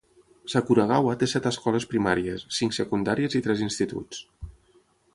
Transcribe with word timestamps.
Sakuragawa 0.53 1.13
té 1.23 1.27
set 1.33 1.49
escoles 1.51 1.85
primàries, 1.93 2.47
cinc 2.61 2.77
secundàries 2.81 3.39
i 3.41 3.43
tres 3.49 3.65
instituts. 3.71 4.27